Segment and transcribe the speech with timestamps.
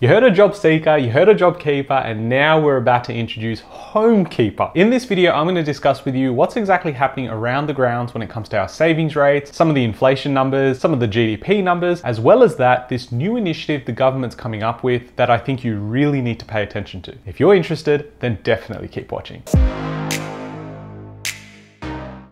[0.00, 4.72] You heard a JobSeeker, you heard a JobKeeper, and now we're about to introduce HomeKeeper.
[4.74, 8.12] In this video, I'm going to discuss with you what's exactly happening around the grounds
[8.12, 11.06] when it comes to our savings rates, some of the inflation numbers, some of the
[11.06, 15.30] GDP numbers, as well as that, this new initiative the government's coming up with that
[15.30, 17.16] I think you really need to pay attention to.
[17.24, 19.44] If you're interested, then definitely keep watching.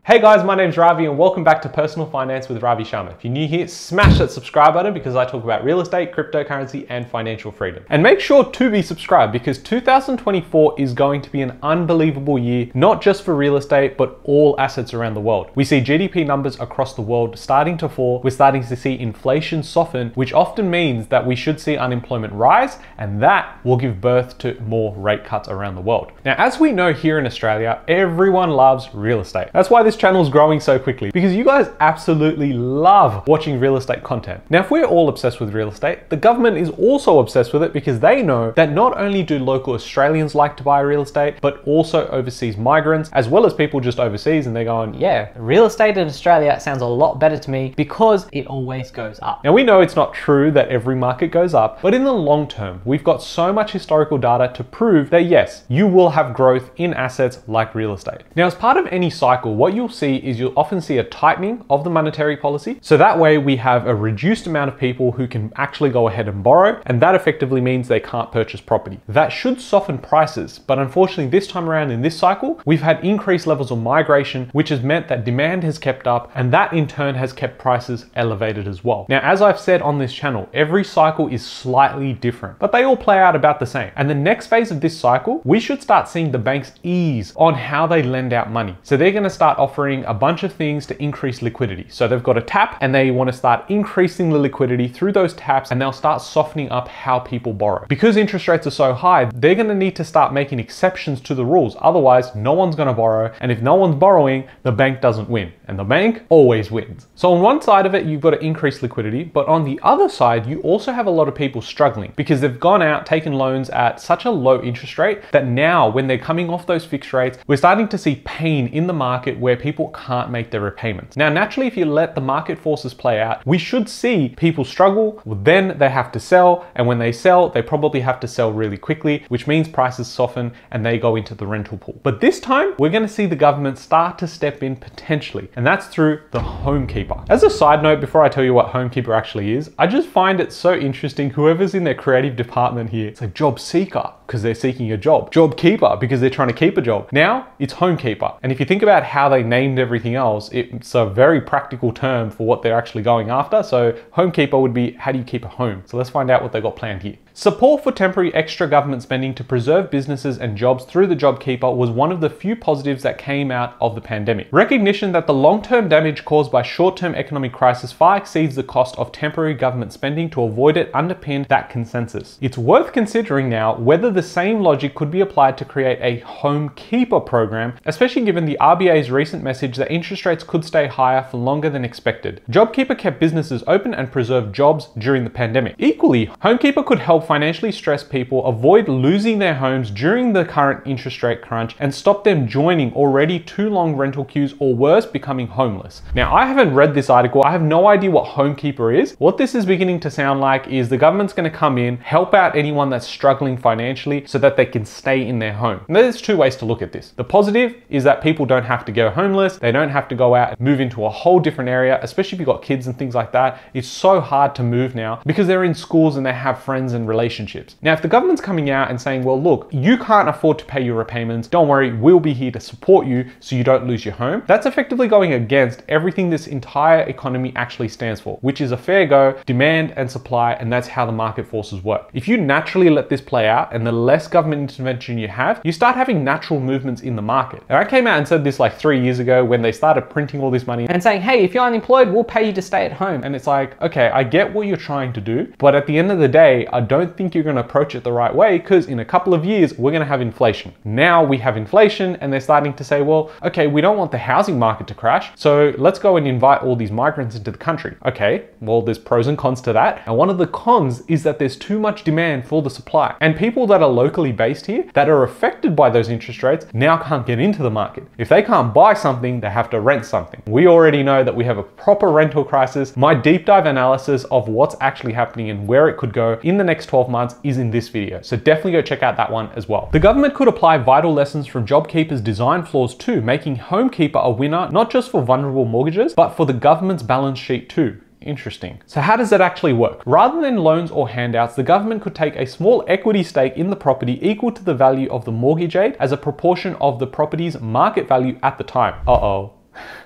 [0.05, 3.13] Hey guys, my name's Ravi and welcome back to Personal Finance with Ravi Sharma.
[3.13, 6.87] If you're new here, smash that subscribe button because I talk about real estate, cryptocurrency,
[6.89, 7.85] and financial freedom.
[7.89, 12.69] And make sure to be subscribed because 2024 is going to be an unbelievable year,
[12.75, 15.53] not just for real estate, but all assets around the world.
[15.55, 18.21] We see GDP numbers across the world starting to fall.
[18.25, 22.77] We're starting to see inflation soften, which often means that we should see unemployment rise,
[22.99, 26.11] and that will give birth to more rate cuts around the world.
[26.25, 29.47] Now, as we know here in Australia, everyone loves real estate.
[29.53, 33.61] That's why this this channel is growing so quickly because you guys absolutely love watching
[33.61, 34.43] real estate content.
[34.49, 37.75] Now, if we're all obsessed with real estate, the government is also obsessed with it
[37.75, 41.63] because they know that not only do local Australians like to buy real estate, but
[41.67, 45.99] also overseas migrants, as well as people just overseas, and they're going, yeah, real estate
[45.99, 49.45] in Australia sounds a lot better to me because it always goes up.
[49.45, 52.49] Now, we know it's not true that every market goes up, but in the long
[52.49, 56.71] term, we've got so much historical data to prove that yes, you will have growth
[56.77, 58.23] in assets like real estate.
[58.35, 61.05] Now, as part of any cycle, what you you'll see is you'll often see a
[61.05, 62.79] tightening of the monetary policy.
[62.81, 66.29] So that way we have a reduced amount of people who can actually go ahead
[66.29, 69.01] and borrow, and that effectively means they can't purchase property.
[69.09, 73.49] That should soften prices, but unfortunately this time around in this cycle, we've had increased
[73.49, 77.17] levels of migration, which has meant that demand has kept up, and that in turn
[77.17, 79.07] has kept prices elevated as well.
[79.09, 82.97] Now, as I've said on this channel, every cycle is slightly different, but they all
[82.97, 83.91] play out about the same.
[83.97, 87.55] And the next phase of this cycle, we should start seeing the banks ease on
[87.55, 88.77] how they lend out money.
[88.85, 91.87] So they're gonna start offering offering a bunch of things to increase liquidity.
[91.89, 95.33] So they've got a tap and they want to start increasing the liquidity through those
[95.33, 97.87] taps and they'll start softening up how people borrow.
[97.89, 101.35] Because interest rates are so high, they're going to need to start making exceptions to
[101.35, 101.75] the rules.
[101.81, 103.33] Otherwise, no one's going to borrow.
[103.41, 105.51] And if no one's borrowing, the bank doesn't win.
[105.69, 107.07] And the bank always wins.
[107.15, 109.25] So on one side of it, you've got to increase liquidity.
[109.25, 112.61] But on the other side, you also have a lot of people struggling because they've
[112.61, 116.51] gone out, taken loans at such a low interest rate that now when they're coming
[116.51, 120.31] off those fixed rates, we're starting to see pain in the market where people can't
[120.31, 121.17] make their repayments.
[121.17, 125.23] Now, naturally, if you let the market forces play out, we should see people struggle,
[125.25, 128.77] then they have to sell, and when they sell, they probably have to sell really
[128.77, 132.01] quickly, which means prices soften and they go into the rental pool.
[132.03, 135.87] But this time, we're gonna see the government start to step in potentially, and that's
[135.87, 137.25] through the HomeKeeper.
[137.31, 140.41] As a side note, before I tell you what HomeKeeper actually is, I just find
[140.41, 144.91] it so interesting, whoever's in their creative department here, it's a JobSeeker because they're seeking
[144.91, 147.09] a job, JobKeeper because they're trying to keep a job.
[147.13, 148.39] Now, it's HomeKeeper.
[148.43, 152.31] And if you think about how they named everything else, it's a very practical term
[152.31, 153.63] for what they're actually going after.
[153.63, 155.83] So HomeKeeper would be how do you keep a home?
[155.85, 157.19] So let's find out what they got planned here.
[157.35, 161.89] Support for temporary extra government spending to preserve businesses and jobs through the JobKeeper was
[161.89, 164.49] one of the few positives that came out of the pandemic.
[164.51, 169.13] Recognition that the long-term damage caused by short-term economic crisis far exceeds the cost of
[169.13, 172.37] temporary government spending to avoid it underpinned that consensus.
[172.43, 177.25] It's worth considering now whether the same logic could be applied to create a HomeKeeper
[177.25, 181.71] program, especially given the RBA's recent message that interest rates could stay higher for longer
[181.71, 182.43] than expected.
[182.51, 185.77] JobKeeper kept businesses open and preserved jobs during the pandemic.
[185.79, 191.23] Equally, HomeKeeper could help financially stressed people avoid losing their homes during the current interest
[191.23, 196.03] rate crunch and stop them joining already too long rental queues or worse, becoming homeless.
[196.15, 197.43] Now, I haven't read this article.
[197.45, 199.15] I have no idea what HomeKeeper is.
[199.19, 202.35] What this is beginning to sound like is the government's going to come in, help
[202.35, 205.81] out anyone that's struggling financially so that they can stay in their home.
[205.89, 207.13] And there's two ways to look at this.
[207.17, 209.59] The positive is that people don't have to go homeless.
[209.59, 212.41] They don't have to go out and move into a whole different area, especially if
[212.41, 213.61] you've got kids and things like that.
[213.75, 217.07] It's so hard to move now because they're in schools and they have friends and
[217.13, 217.77] relationships.
[217.83, 220.83] Now, if the government's coming out and saying, well, look, you can't afford to pay
[220.83, 224.15] your repayments, don't worry, we'll be here to support you so you don't lose your
[224.15, 228.77] home, that's effectively going against everything this entire economy actually stands for, which is a
[228.77, 232.09] fair go, demand and supply, and that's how the market forces work.
[232.15, 235.73] If you naturally let this play out and the less government intervention you have, you
[235.73, 237.63] start having natural movements in the market.
[237.69, 240.41] And I came out and said this like three years ago when they started printing
[240.41, 242.93] all this money and saying, hey, if you're unemployed, we'll pay you to stay at
[242.93, 243.25] home.
[243.25, 246.11] And it's like, okay, I get what you're trying to do, but at the end
[246.11, 248.87] of the day, I don't think you're going to approach it the right way because
[248.87, 250.73] in a couple of years, we're going to have inflation.
[250.85, 254.19] Now we have inflation and they're starting to say, well, okay, we don't want the
[254.19, 255.31] housing market to crash.
[255.37, 257.97] So let's go and invite all these migrants into the country.
[258.05, 260.03] Okay, well, there's pros and cons to that.
[260.07, 263.15] And one of the cons is that there's too much demand for the supply.
[263.21, 266.97] And people that are locally based here that are affected by those interest rates now
[266.97, 268.05] can't get into the market.
[268.19, 270.43] If they can't buy something, they have to rent something.
[270.47, 272.97] We already know that we have a proper rental crisis.
[272.97, 276.65] My deep dive analysis of what's actually happening and where it could go in the
[276.65, 278.21] next 12 months is in this video.
[278.21, 279.89] So definitely go check out that one as well.
[279.93, 284.69] The government could apply vital lessons from JobKeeper's design flaws too, making HomeKeeper a winner
[284.71, 287.99] not just for vulnerable mortgagors, but for the government's balance sheet too.
[288.21, 288.83] Interesting.
[288.85, 290.03] So how does that actually work?
[290.05, 293.77] Rather than loans or handouts, the government could take a small equity stake in the
[293.77, 297.59] property equal to the value of the mortgage aid as a proportion of the property's
[297.59, 299.01] market value at the time.
[299.09, 299.55] Uh-oh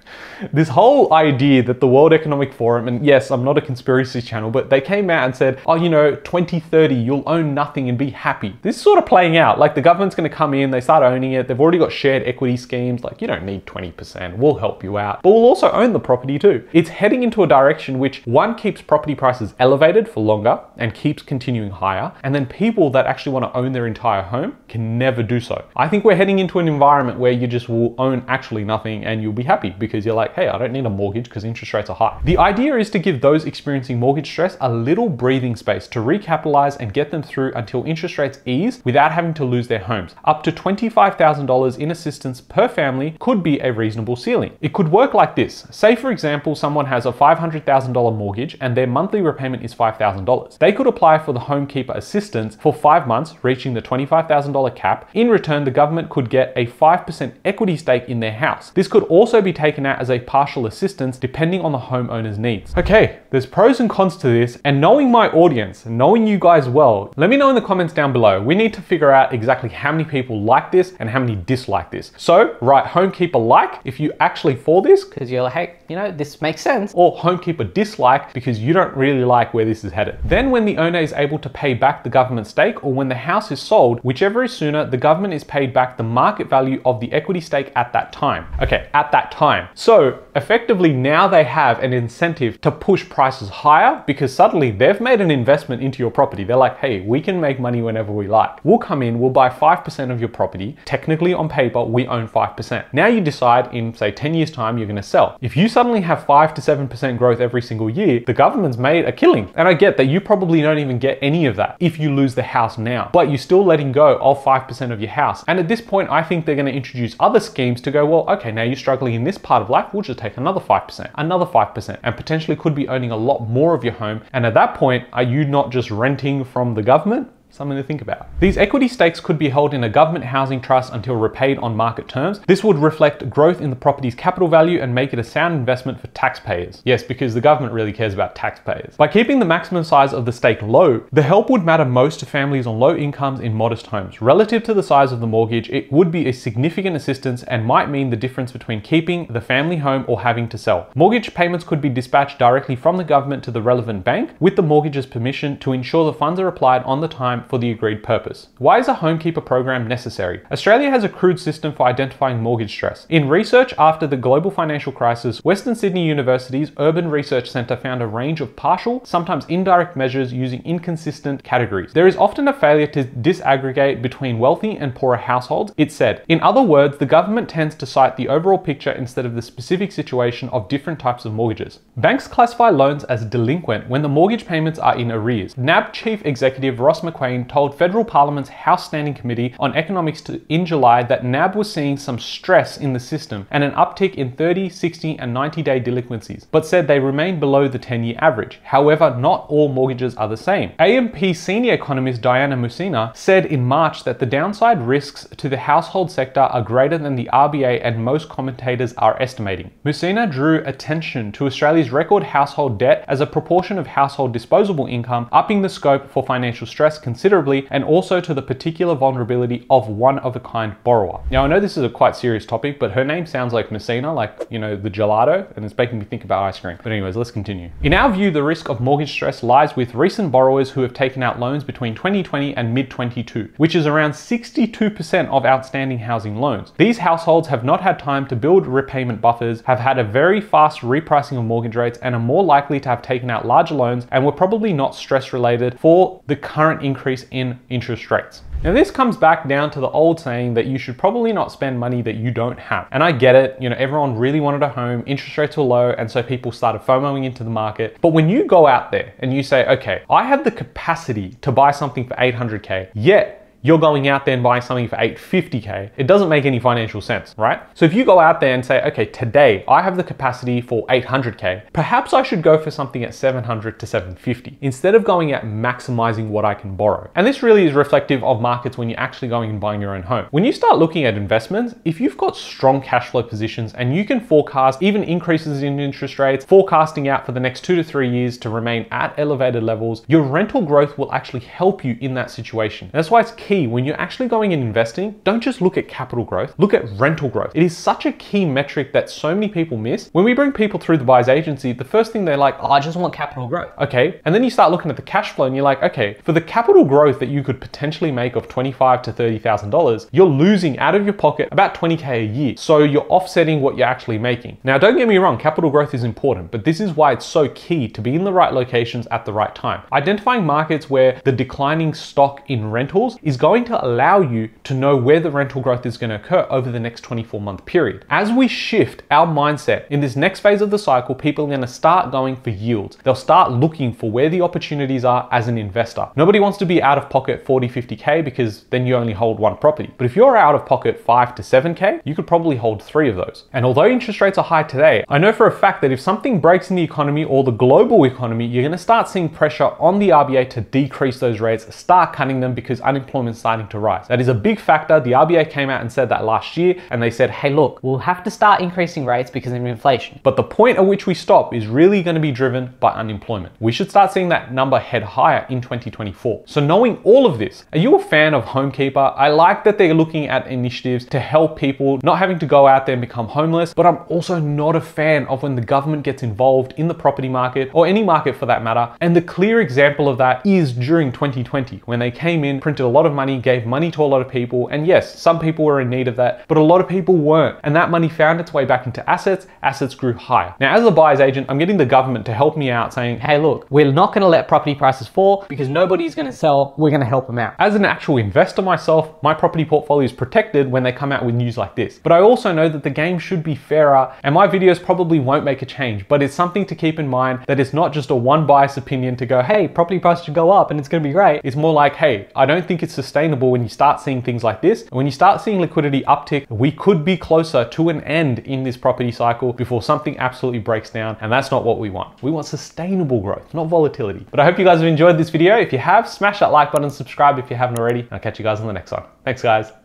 [0.53, 4.51] this whole idea that the World Economic Forum, and yes, I'm not a conspiracy channel,
[4.51, 8.11] but they came out and said, oh, you know, 2030, you'll own nothing and be
[8.11, 8.57] happy.
[8.63, 9.59] This is sort of playing out.
[9.59, 11.49] Like the government's going to come in, they start owning it.
[11.49, 13.05] They've already got shared equity schemes.
[13.05, 14.37] Like you don't need 20%.
[14.37, 15.23] We'll help you out.
[15.23, 16.67] But we'll also own the property too.
[16.73, 21.23] It's heading into a direction which one keeps property prices elevated for longer and keeps
[21.23, 22.13] continuing higher.
[22.23, 25.65] And then people that actually want to own their entire home can never do so.
[25.75, 29.23] I think we're heading into an environment where you just will own actually nothing and
[29.23, 31.89] you'll be happy because you're like, hey, I don't need a mortgage because interest rates
[31.89, 32.21] are high.
[32.25, 36.77] The idea is to give those experiencing mortgage stress a little breathing space to recapitalize
[36.79, 40.15] and get them through until interest rates ease without having to lose their homes.
[40.25, 44.53] Up to $25,000 in assistance per family could be a reasonable ceiling.
[44.61, 45.67] It could work like this.
[45.71, 50.59] Say, for example, someone has a $500,000 mortgage and their monthly repayment is $5,000.
[50.59, 55.09] They could apply for the HomeKeeper assistance for five months, reaching the $25,000 cap.
[55.15, 58.71] In return, the government could get a 5% equity stake in their house.
[58.71, 62.39] This could also be taken out as a a partial assistance depending on the homeowner's
[62.39, 62.75] needs.
[62.77, 67.13] Okay, there's pros and cons to this, and knowing my audience, knowing you guys well,
[67.17, 68.43] let me know in the comments down below.
[68.43, 71.91] We need to figure out exactly how many people like this and how many dislike
[71.91, 72.13] this.
[72.17, 75.05] So write Homekeeper like if you actually for this.
[75.05, 76.93] Because you're like, hey, you know, this makes sense.
[76.95, 80.19] Or Homekeeper dislike because you don't really like where this is headed.
[80.25, 83.15] Then when the owner is able to pay back the government stake or when the
[83.15, 87.01] house is sold, whichever is sooner, the government is paid back the market value of
[87.01, 88.47] the equity stake at that time.
[88.63, 89.69] Okay, at that time.
[89.79, 95.21] So effectively now they have an incentive to push prices higher because suddenly they've made
[95.21, 96.45] an investment into your property.
[96.45, 98.65] They're like, hey, we can make money whenever we like.
[98.65, 100.77] We'll come in, we'll buy 5% of your property.
[100.87, 102.87] Technically on paper, we own 5%.
[102.95, 105.37] Now you decide in say 10 years time, you're gonna sell.
[105.43, 109.13] If you suddenly have five to 7% growth every single year, the government's made a
[109.13, 109.53] killing.
[109.57, 112.35] And I get that you probably don't even get any of that if you lose
[112.35, 115.45] the house now, but you're still letting go of 5% of your house.
[115.47, 118.51] And at this point, I think they're gonna introduce other schemes to go, well, okay,
[118.51, 121.99] now you're struggling in this part of life, we'll just take another 5%, another 5%,
[122.03, 124.23] and potentially could be owning a lot more of your home.
[124.33, 127.29] And at that point, are you not just renting from the government?
[127.57, 128.29] Something to think about.
[128.39, 132.07] These equity stakes could be held in a government housing trust until repaid on market
[132.07, 132.39] terms.
[132.41, 135.99] This would reflect growth in the property's capital value and make it a sound investment
[135.99, 136.83] for taxpayers.
[136.85, 138.95] Yes, because the government really cares about taxpayers.
[138.99, 142.27] By keeping the maximum size of the stake low, the help would matter most to
[142.27, 144.21] families on low incomes in modest homes.
[144.21, 147.89] Relative to the size of the mortgage, it would be a significant assistance and might
[147.89, 150.91] mean the difference between keeping the family home or having to sell.
[150.95, 154.63] Mortgage payments could be dispatched directly from the government to the relevant bank with the
[154.63, 158.49] mortgagor's permission to ensure the funds are applied on the time for the agreed purpose.
[158.59, 160.41] Why is a homekeeper program necessary?
[160.51, 163.07] Australia has a crude system for identifying mortgage stress.
[163.09, 168.07] In research after the global financial crisis, Western Sydney University's Urban Research Centre found a
[168.07, 171.93] range of partial, sometimes indirect measures using inconsistent categories.
[171.93, 176.25] There is often a failure to disaggregate between wealthy and poorer households, it said.
[176.29, 179.93] In other words, the government tends to cite the overall picture instead of the specific
[179.93, 181.81] situation of different types of mortgages.
[181.97, 185.57] Banks classify loans as delinquent when the mortgage payments are in arrears.
[185.57, 191.03] NAB Chief Executive Ross McEwan told Federal Parliament's House Standing Committee on Economics in July
[191.03, 195.19] that NAB was seeing some stress in the system and an uptick in 30, 60,
[195.19, 198.61] and 90 day delinquencies, but said they remain below the 10 year average.
[198.63, 200.73] However, not all mortgages are the same.
[200.79, 206.11] AMP senior economist Diana Mousina said in March that the downside risks to the household
[206.11, 209.71] sector are greater than the RBA and most commentators are estimating.
[209.85, 215.29] Mousina drew attention to Australia's record household debt as a proportion of household disposable income,
[215.33, 220.19] upping the scope for financial stress considerably and also to the particular vulnerability of one
[220.19, 221.19] of a kind borrower.
[221.31, 224.13] Now, I know this is a quite serious topic, but her name sounds like Messina,
[224.13, 226.77] like, you know, the gelato, and it's making me think about ice cream.
[226.83, 227.71] But anyways, let's continue.
[227.83, 231.23] In our view, the risk of mortgage stress lies with recent borrowers who have taken
[231.23, 236.75] out loans between 2020 and mid 22, which is around 62% of outstanding housing loans.
[236.77, 240.81] These households have not had time to build repayment buffers, have had a very fast
[240.81, 244.23] repricing of mortgage rates, and are more likely to have taken out larger loans and
[244.23, 248.43] were probably not stress related for the current increase increase in interest rates.
[248.65, 251.79] Now this comes back down to the old saying that you should probably not spend
[251.79, 252.89] money that you don't have.
[252.91, 255.91] And I get it, you know, everyone really wanted a home, interest rates were low,
[255.91, 257.97] and so people started FOMOing into the market.
[258.01, 261.53] But when you go out there and you say, okay, I have the capacity to
[261.53, 266.07] buy something for 800K, yet you're going out there and buying something for 850k, it
[266.07, 267.61] doesn't make any financial sense, right?
[267.75, 270.87] So if you go out there and say, okay, today I have the capacity for
[270.87, 275.45] 800k, perhaps I should go for something at 700 to 750 instead of going at
[275.45, 277.11] maximizing what I can borrow.
[277.15, 280.03] And this really is reflective of markets when you're actually going and buying your own
[280.03, 280.27] home.
[280.31, 284.05] When you start looking at investments, if you've got strong cash flow positions and you
[284.05, 288.09] can forecast even increases in interest rates, forecasting out for the next two to three
[288.09, 292.31] years to remain at elevated levels, your rental growth will actually help you in that
[292.31, 292.87] situation.
[292.87, 295.87] And that's why it's key when you're actually going and investing, don't just look at
[295.87, 297.53] capital growth, look at rental growth.
[297.55, 300.09] It is such a key metric that so many people miss.
[300.11, 302.81] When we bring people through the buyer's agency, the first thing they're like, Oh, I
[302.81, 303.71] just want capital growth.
[303.79, 304.21] okay.
[304.25, 306.41] And then you start looking at the cash flow and you're like, okay, for the
[306.41, 310.79] capital growth that you could potentially make of twenty-five to thirty thousand dollars, you're losing
[310.81, 312.55] out of your pocket about 20k a year.
[312.57, 314.57] So you're offsetting what you're actually making.
[314.65, 317.49] Now, don't get me wrong, capital growth is important, but this is why it's so
[317.51, 319.83] key to be in the right locations at the right time.
[319.93, 324.97] Identifying markets where the declining stock in rentals is going to allow you to know
[324.97, 328.05] where the rental growth is going to occur over the next 24 month period.
[328.11, 331.61] As we shift our mindset in this next phase of the cycle, people are going
[331.61, 332.99] to start going for yields.
[333.05, 336.09] They'll start looking for where the opportunities are as an investor.
[336.17, 339.57] Nobody wants to be out of pocket 40, 50K because then you only hold one
[339.57, 339.93] property.
[339.99, 343.17] But if you're out of pocket five to 7K, you could probably hold three of
[343.17, 343.45] those.
[343.53, 346.41] And although interest rates are high today, I know for a fact that if something
[346.41, 349.99] breaks in the economy or the global economy, you're going to start seeing pressure on
[349.99, 352.81] the RBA to decrease those rates, start cutting them because
[353.27, 354.09] unemployment's starting to rise.
[354.09, 355.01] That is a big factor.
[355.01, 357.99] The RBA came out and said that last year, and they said, hey, look, We'll
[357.99, 360.21] have to start increasing rates because of inflation.
[360.23, 363.55] but the point at which we stop is really going to be driven by unemployment.
[363.61, 366.43] We should start seeing that number head higher in 2024.
[366.47, 369.15] So, knowing all of this, are you a fan of HomeKeeper?
[369.17, 372.87] I like that they're looking at initiatives to help people not having to go out
[372.87, 376.23] there and become homeless, but I'm also not a fan of when the government gets
[376.23, 378.95] involved in the property market or any market for that matter.
[379.01, 382.89] And the clear example of that is during 2020 when they came in, printed a
[382.89, 384.69] lot of money, gave money to a lot of people.
[384.69, 387.59] And yes, some people were in need of that, but a lot of people weren't.
[387.65, 390.55] And that money found its way back into assets, assets grew higher.
[390.61, 393.39] Now, as a buyer's agent, I'm getting the government to help me out saying, Hey,
[393.39, 396.75] look, we're not going to let property prices fall because nobody's going to sell.
[396.77, 397.55] We're going to help them out.
[397.59, 401.35] As an actual investor myself, my property portfolio is protected when they come out with
[401.35, 401.99] news like this.
[401.99, 405.45] But I also know that the game should be fairer, and my videos probably won't
[405.45, 408.15] make a change, but it's something to keep in mind that it's not just a
[408.15, 411.09] one bias opinion to go, hey, property prices should go up and it's going to
[411.09, 411.41] be great.
[411.45, 414.61] It's more like, hey, I don't think it's sustainable when you start seeing things like
[414.61, 414.87] this.
[414.91, 418.77] When you start seeing liquidity uptick, we could be closer to an end in this
[418.77, 421.17] property cycle before something absolutely breaks down.
[421.21, 422.21] And that's not what we want.
[422.23, 424.27] We want sustainable growth, not volatility.
[424.31, 425.57] But I hope you guys have enjoyed this video.
[425.57, 428.09] If you have, smash that like button, subscribe if you haven't already.
[428.11, 429.05] I'll catch you guys on the next one.
[429.25, 429.77] Thanks, guys.